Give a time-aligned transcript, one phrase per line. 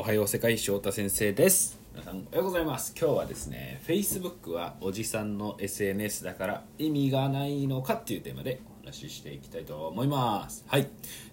[0.00, 1.80] おはよう世界翔太先生です。
[1.92, 2.94] 皆さんおはようございます。
[2.96, 10.64] 今日はですね Facebook はおじさんの SNS だから意味がないのかっていうテーマでお話ししていきたいと思います。
[10.68, 10.88] はい。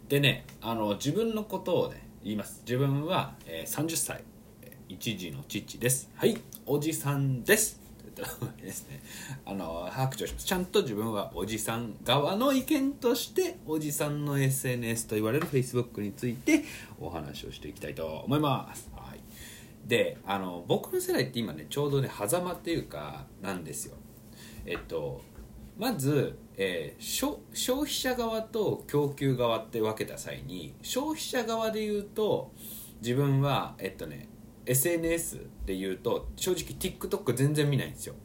[0.10, 2.64] でねあの自分のことをね言います。
[2.66, 4.24] 自分は、えー、30歳。
[4.90, 6.10] 1児の父です。
[6.16, 6.36] はい。
[6.66, 7.85] おじさんです。
[8.62, 9.02] ですね、
[9.46, 16.63] あの白状しますちゃんと自分はおじさん側の意見としておじさんの SNS と言われる Facebook について
[16.99, 19.20] お話をしていきたいと思います、はい、
[19.88, 23.95] であの僕の世代って今ねちょうどね狭間っていうかなんですよ。
[24.66, 25.22] えっと
[25.77, 32.53] まず、えー、消費者側と供給側って分けた際に消費者側で言うと
[33.02, 34.30] 自分はえっとね
[34.65, 38.15] SNS で言うと正直 TikTok 全然見ないんですよ。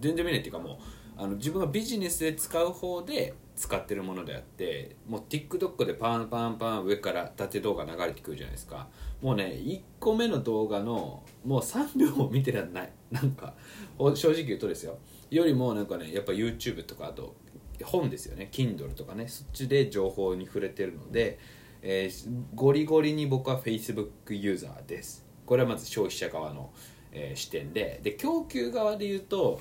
[0.00, 0.76] 全然見ないっていうかもう
[1.16, 8.88] あの自分がビジネスで使う方で使ってるものであってもう TikTok でパンパンパン上から縦動画流れてくるじゃないですか。
[9.22, 12.92] もうね1個目の動画のもう3秒も見てらんない。
[13.10, 13.54] なんか
[13.98, 14.98] 正直言うとですよ。
[15.30, 17.34] よりもなんかねやっぱ YouTube とかあと
[17.82, 18.48] 本ですよね。
[18.52, 19.28] Kindle とかね。
[19.28, 21.38] そっちで情報に触れてるので、
[21.82, 25.25] えー、ゴリゴリに僕は Facebook ユーザーです。
[25.46, 26.70] これはまず消費者側の、
[27.12, 28.00] えー、視点で。
[28.02, 29.60] で供給側で言うと,、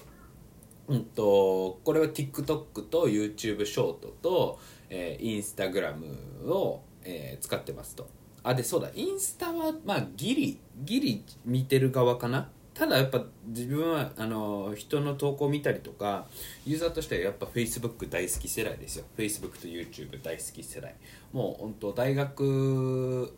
[0.88, 8.10] うんと、これは TikTok と YouTube ショートと、えー、Instagram を、えー、使ってますと。
[8.44, 8.90] あでそうだ。
[8.94, 12.50] インスタはまあギリギリ見てる側かな。
[12.76, 16.28] ただやっぱ自分はあの人の投稿見たりとか
[16.66, 19.06] ユーザーとしてはやっぱ Facebook 大好き世代ですよ。
[19.18, 20.94] Facebook と YouTube 大好き世代。
[21.32, 23.34] もう本当大学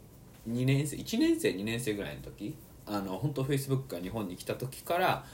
[0.47, 5.25] 2年生1年生2年生ぐらいの時あの本当フェイスブックが日本に来た時から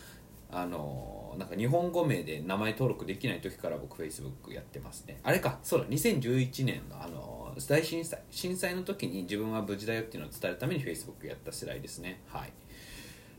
[0.52, 5.20] あのなんか日本語名で名前登録できない時から僕フェイスブックやってますね。
[5.24, 12.22] あれかそうだ2011年のあの大震災震災の時に自分は無事だよっていうのを伝えるためにフェイスブックやった世代ですね。
[12.28, 12.54] はい。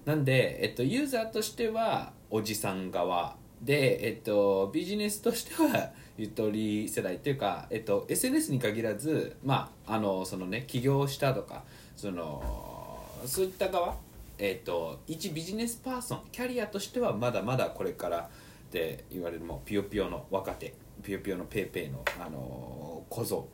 [0.05, 11.65] なんで、えっと、ユーザーとしてはおじさん側で、えっと、ビジネスとしてはゆとり世代っていうか、えっと、SNS に限らず、まあ、あのそのね起業したとか
[11.97, 13.97] そのそういった側、
[14.39, 18.29] えっと、一ビジネスパーソンキャリアとしてはまだまだこれからっ
[18.71, 23.49] て言われるもうピヨピヨの若手ピヨピヨのペーペーの、あの小僧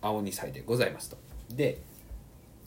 [0.00, 1.16] 青2歳でございますと。
[1.50, 1.80] で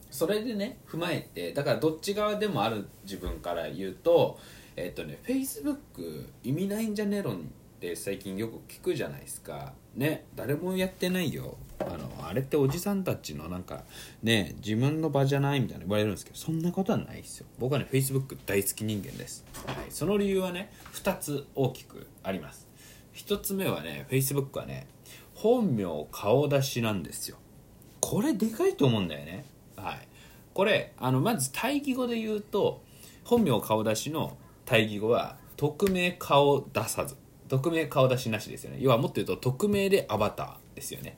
[0.09, 4.39] それでね踏まえてだからどっち側でもある自分から言うと
[4.77, 7.39] えっ、とねフェイスブック意味ないんじゃねえ論っ
[7.79, 9.73] て最近よく聞くじゃないですか。
[9.95, 11.57] ね誰もやってないよ。
[11.79, 13.83] あのあれっておじさんたちのなんか
[14.21, 17.47] ね自分の場じゃないみたいな言われるんですけどそんなことはないですよ。
[17.57, 22.67] 僕はね Facebook 大好き人間です、はい、その理由はね2つ大きくあります。
[23.15, 24.85] 1つ目はね Facebook はね
[25.33, 27.37] 本名顔出しなんですよ。
[27.99, 29.43] これでかいと思うんだよね。
[29.75, 30.07] はい。
[30.53, 32.83] これあのまず対義語で言うと
[33.23, 37.15] 本名顔出しの対義語は匿名顔出さず
[37.47, 38.77] 匿名顔出しなしですよね。
[38.79, 41.17] 要はもっと言うと匿名でアバターですよね。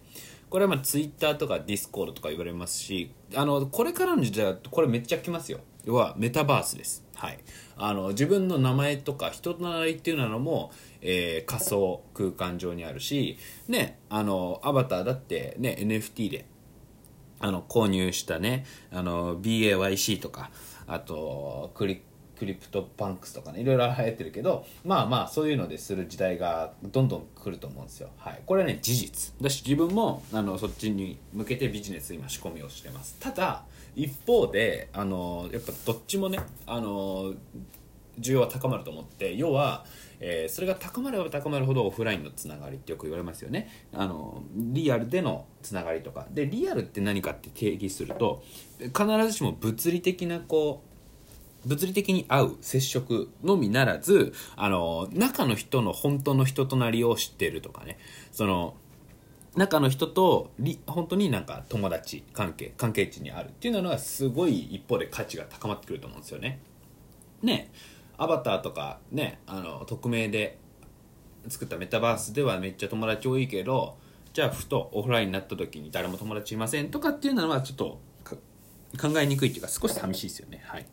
[0.49, 5.59] これはまあツイッターとかディスコードとか言われますしあのこれからの時代はこれめっちゃ来ますよ。
[5.85, 7.03] 要はメタバースです。
[7.15, 7.39] はい、
[7.75, 10.71] あの自分の名前とか人となりっていうのも、
[11.01, 16.45] えー、仮想空間上にあるし、ね、あのアバターだって、ね、NFT で
[17.41, 20.51] あの購入したねあの BAYC とか
[20.87, 21.99] あとクリッ
[22.39, 28.09] CryptoPunks とかねいろいろ流行ってるけどまあまあそういうのでする時代がどんどん来ると思うんですよ。
[28.17, 28.41] はい。
[28.45, 29.33] これはね事実。
[29.41, 33.17] だし自分もあのそっちに向けてビジネス今仕込みをしてます。
[33.19, 33.63] ただ
[33.95, 37.33] 一方であのやっぱどっちもねあの
[38.19, 39.85] 需要は高まると思って要は、
[40.19, 43.69] えー、それが高まれば高まるほどオフラインのつながりってよく言われますよね。
[43.93, 46.27] あのリアルでのつながりとか。
[46.31, 48.43] でリアルって何かって定義すると
[48.79, 50.88] 必ずしも物理的なこう
[51.69, 57.99] 物理的に会う接触のみならずあの中の人の本当の人となりを知ってるとかね
[58.31, 58.73] その
[59.55, 60.51] 中の人と
[60.87, 66.59] 本当になんか友達関係関係値にあるっていうのがすごい一方で価値が高まってくると思うんですよね。
[67.43, 67.71] ね
[68.17, 70.57] アバターとかねあの匿名で
[71.47, 73.95] 作ったメタバースではめっちゃ友達多いけど
[74.33, 77.99] じゃあふとオフラインになった時に誰も友達いませんとかっていうのはちょっと
[78.99, 80.85] 考えにくいっていうか少し寂しいですよねはい。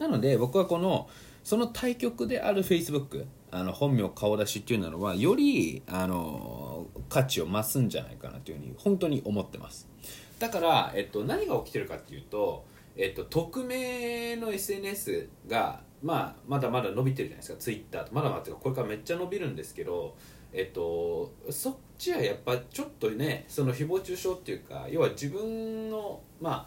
[0.00, 1.08] なので僕はこの
[1.44, 9.88] その対局である Facebook あの本名顔出しっていうのはよりあの価値を増すんじゃないかなというふうに本当に思ってます。
[10.38, 12.64] だから、えっと、何が起きてるかっていうと、
[12.96, 17.58] えっと、匿名の SNS が、まあ、まだまだ伸びてるじゃないですか。
[17.58, 20.16] Twitter とまだまだこれからめっちゃ伸びるんですけど
[20.52, 26.66] えっと、そっちはやっぱちょっとねその誹謗中傷っていうか要は自分のま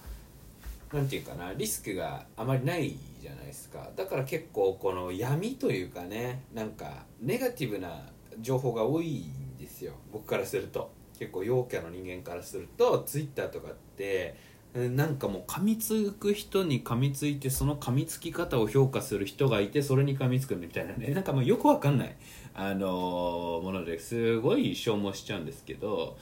[0.91, 3.89] あなんていうかなリスクがあまりないじゃないですか。
[3.95, 8.09] だから結構この闇というかねなんかネガティブな
[8.39, 9.93] 情報が多いんですよ。
[10.11, 10.91] 僕からすると。
[11.17, 14.35] 結構陽キャの人間からするとツイッターとかって
[14.73, 21.09] なんかもう噛みつく人に噛みついてその噛みつき方を評価する人がいてそれに噛みつくみたいなね。
[21.15, 22.15] なんかもうよくわかんない、
[22.55, 26.17] あのーものですごい消耗しちゃうんですけど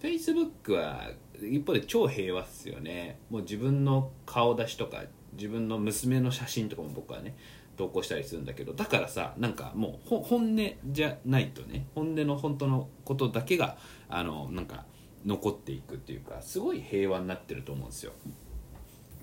[0.00, 1.10] Facebook は
[1.42, 3.18] 一方で超平和っすよね。
[3.28, 5.02] もう自分の顔出しとか
[5.34, 7.36] 自分の娘の写真とかも僕はね
[7.76, 10.56] 投稿したりするんだけどだからさなんかもう本音
[10.86, 13.76] じゃないとね本音の本当のことだけが
[14.08, 14.84] あのなんか
[15.24, 18.12] 残っていくっていうかすごい平和になってると思うんですよ。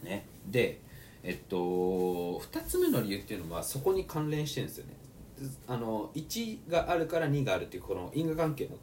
[0.04, 0.82] ね、で
[1.24, 4.94] えっと2つ目の理由っていうのはそこに関連してるんですよね。
[5.68, 8.78] あの1があるから2があるっていうこの因果関係の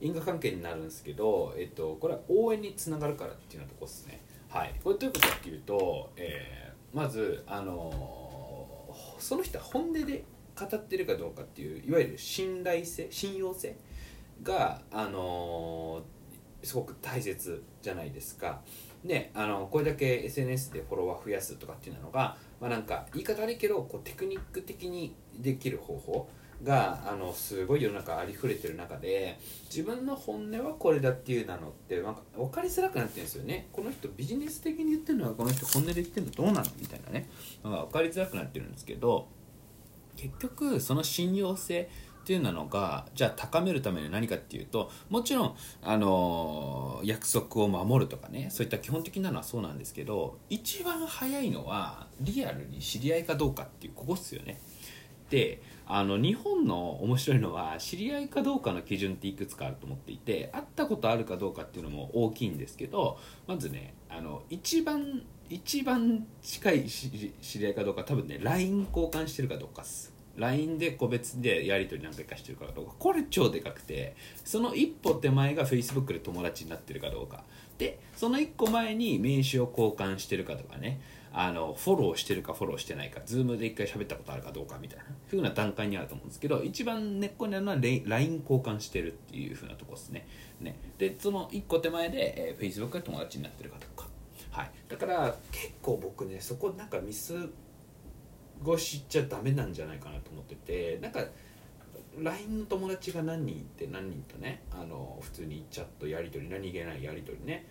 [0.00, 4.20] 因果関係になるんですけど、えっと、これは応援につながるからっていうようなとこですね。
[4.48, 6.61] はい、これどういうことかっていうと、えー
[6.92, 10.24] まずあのその人は本音で
[10.58, 13.76] 語ってるかどうかっていういわゆる信頼性信用性
[14.42, 16.02] があの
[16.62, 18.60] すごく大切じゃないですか。
[19.04, 26.28] であのこれだけ SNS でフォロワー増やすとかっていうのが、まあ、なんか言い方悪いけどこうテクニック的にできる方法
[26.62, 37.28] があのすごい世の中ありふれてる中で自分の本音はこれだっていうなのってなんか分かりづらくなってるんですよねこの人ビジネス的に言ってるのはこの人本音で言ってるのどうなのみたいなね
[37.64, 39.28] のが分かりづらくなってるんですけど
[40.16, 41.88] 結局その信用性
[42.22, 54.60] っていうのがじゃあ高めるために何かっていうともちろん、あのー約束を守るとかねそういった基本的なのはそうなんですけど一番早いのはリアルに知り合いかどうかっていうここっすよね。
[55.32, 67.08] であの日本の面白いのは知り合いかどうかの基準っていくつかあると思っていて会ったことあるかどうかっていうのも大きいんですけどまずねあの一番一番近い知
[67.58, 70.12] り合いかどうか多分ね LINE 交換してるかどうかっす。
[70.36, 72.92] LINE で個別でやり取り何回かしてるかどうか。
[72.98, 77.44] これ超でかくてその一歩手前が Facebook で友達になってるかどうか。
[77.78, 81.00] でその一個前に名刺を交換してるかとかね。
[81.34, 88.04] あのフォローしてるかフォローしてないか Zoom で一回喋ったことあるかどうかみたいなふうな段階にあると思うんですけど一番根っこにあるのは LINE
[88.42, 90.26] 交換してるっていうふうなとこですね。
[90.60, 90.78] ね。
[90.98, 94.08] でその一個手前で、えー Facebook で友達になってるかとか。
[94.50, 94.70] はい。
[94.88, 97.34] だから結構僕ねそこなんかミス
[98.66, 101.24] 越しちゃダメなんじゃないかなと思っててなんか
[102.18, 107.66] LINE の友達が何人いて何人とねあの普通にチャットやり取り何気ないやり取りね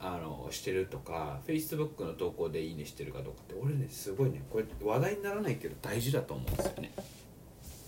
[0.00, 6.92] あのしてるとか Facebook の投稿でいいねしてるかどうかって俺ねすごいねこれ話題にならないけど大事だと思うんですよね。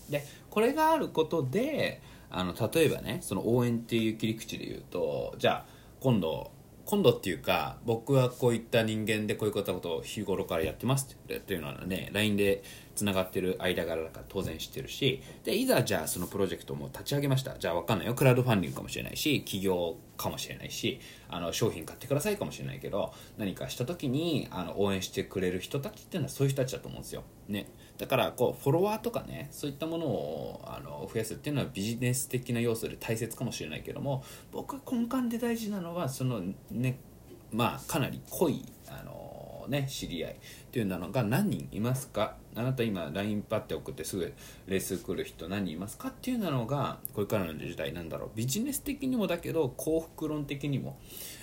[0.09, 5.65] でこれがあることであの例えばねその応援っていう切り口で言うとじゃあ
[5.99, 6.51] 今度
[6.85, 12.63] 今度っていうか僕はこういった人間でこういうことを日頃からやってますっていうのはね LINE で
[12.95, 17.57] つながってる間柄だから当然知ってるしでいざじゃあそのプロジェクトも立ち上げました。
[17.57, 18.13] じゃあ分かんないよ。
[18.13, 20.99] クラウドファンディングかもしれないし起業かもしれないし
[21.29, 27.23] あの商品買ってくださいかもしれないけど何かした時にあの応援してくれる人たちっていうのはそういう人たちだと思うんですよ。
[27.47, 27.67] ね、
[27.97, 36.99] だからこうフォロワーとかねそういったものをあの増やすっていうのはビジネス的な要素で大切かもしれないけども僕は根幹で大事なのはそのね
[37.51, 39.30] まあかなり濃いあの
[39.71, 40.35] ね知り合いっ
[40.71, 42.35] ていうのが何人いますか？
[42.55, 44.33] あなた今 LINE パッて送ってすぐ
[44.67, 48.31] レース来る人何人いますかっていうのがこれからの時代なんだろう。
[48.35, 50.99] ビジネス的にもだけど幸福論的にも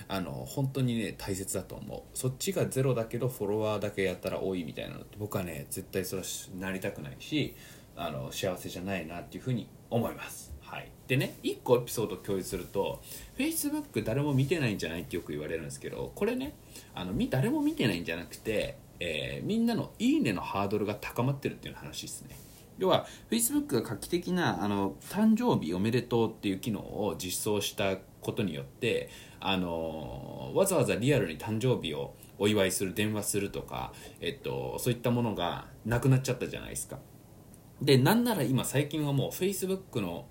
[0.07, 2.03] あの本当にね大切だと思う。
[2.13, 6.29] そっちがゼロだけどフォロワーだけやったら多いみたいなのって僕はね絶対それは
[6.61, 7.57] なりたくないし
[7.97, 10.53] あの幸せじゃないなっていうふうに思います。
[11.09, 13.01] でね1個エピソード共有すると
[13.37, 16.55] Facebook 誰も見てないんじゃないってよく言われるんですけどこれね
[16.95, 22.37] あの誰も見てないんじゃなくて、えーみんなの「いいね」のハードルが高まってるっていう話ですね。
[22.79, 29.11] 要は Facebook が画期的なあの誕生日おめでとうっていう機能を実装したことによって
[29.41, 36.99] あのわざわざリアルに誕生日をお祝いする電話するとか、えっと、そういったものがなくなっちゃったじゃないですか。
[37.83, 40.27] でなんなら今最近はもう Facebook の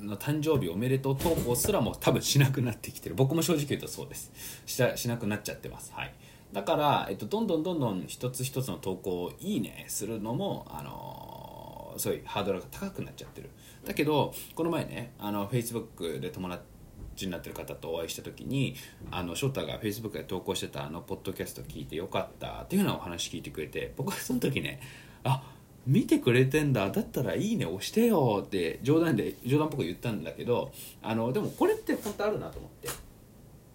[0.00, 3.14] の誕生日おめでとう投稿すらも多分しなくなってきてる。
[3.14, 4.32] 僕も正直言うとそうです。
[4.66, 5.92] したしなくなっちゃってます。
[5.94, 6.14] はい。
[6.52, 13.50] だから、えっと、どんどんどんどん一つ一つの投稿をいいねするのもあのそういうハードルが高くなっちゃってる。
[13.84, 18.74] だけどこの前ねあの Facebook で友達になってる方とお会いした時に
[19.10, 24.80] あの翔太が Facebook で投稿してたあのポッドキャスト聞いてよかったっていうようなお話聞いてくれて僕はその時ね
[25.24, 25.42] あ
[25.86, 30.72] 見てくれてんだだったらいいね押してよって冗談で冗談っぽく言ったんだけど
[31.02, 32.88] あのでもこれって本当あるなと思って。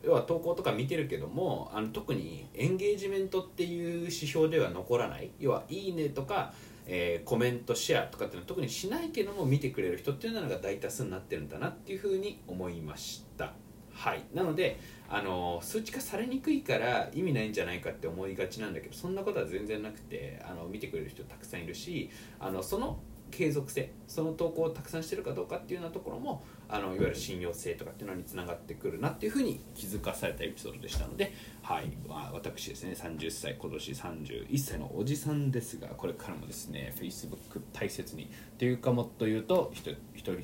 [0.06, 5.32] 要は投稿とか見てるけどもあの特にエンゲージメントっていう指標では残らない。
[5.40, 6.54] 要は「いいね」とか、
[6.86, 13.54] えーコメントシェアとかっていうのは特にしないけども見てくれる人っていうのが大多数になってるんだなっていうふうに思いました。
[13.96, 14.24] はい。
[14.34, 22.10] なのであの数値化されにくいから意味ないんじゃないかって思いがちなんだけどそんなことは全然なくてあの見てくれる人たくさんいるし
[22.40, 23.00] あのその
[23.32, 31.92] 継続性その投稿をたくさんしてるかどうかっていうようなところもあのいわゆる信用性とかっていうのにつながってくるなっていうふうに気づかされたエピソードでしたので、はい。
[32.08, 39.98] ま、私ですね30歳今年31歳のおじさんですがこれからもですね Facebook 大切にというかもっと言うと一人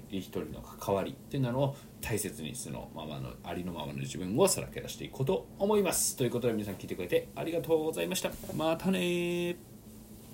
[0.10, 6.16] 一人の関わりっていうのを大切にそのままのありのままの自分をさらけ出していこうと思います。
[6.18, 8.32] ということで皆さん聞いてくれてありがとうございました。
[8.56, 9.71] またね